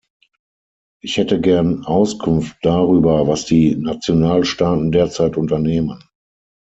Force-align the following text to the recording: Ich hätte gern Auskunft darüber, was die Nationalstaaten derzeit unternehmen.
Ich 1.03 1.17
hätte 1.17 1.39
gern 1.39 1.85
Auskunft 1.85 2.57
darüber, 2.63 3.27
was 3.27 3.45
die 3.45 3.75
Nationalstaaten 3.75 4.91
derzeit 4.91 5.37
unternehmen. 5.37 6.01